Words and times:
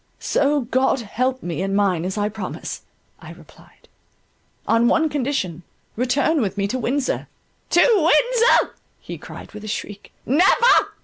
"So 0.17 0.61
God 0.61 1.01
help 1.01 1.43
me 1.43 1.61
and 1.61 1.75
mine 1.75 2.05
as 2.05 2.17
I 2.17 2.27
promise," 2.27 2.81
I 3.19 3.33
replied, 3.33 3.87
"on 4.67 4.87
one 4.87 5.09
condition: 5.09 5.61
return 5.95 6.41
with 6.41 6.57
me 6.57 6.67
to 6.69 6.79
Windsor." 6.79 7.27
"To 7.69 7.81
Windsor!" 7.83 8.73
he 8.99 9.19
cried 9.19 9.51
with 9.51 9.63
a 9.63 9.67
shriek, 9.67 10.11
"Never! 10.25 10.87